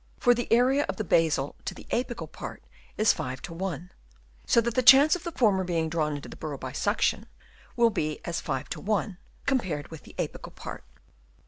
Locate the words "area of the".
0.51-1.03